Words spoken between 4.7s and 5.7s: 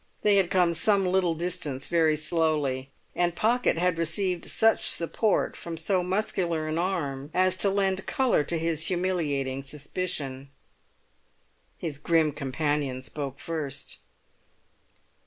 support